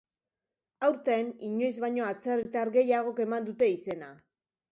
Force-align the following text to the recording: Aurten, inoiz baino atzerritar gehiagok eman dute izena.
Aurten, 0.87 1.27
inoiz 1.49 1.73
baino 1.83 2.07
atzerritar 2.13 2.71
gehiagok 2.79 3.23
eman 3.27 3.47
dute 3.51 3.71
izena. 3.77 4.11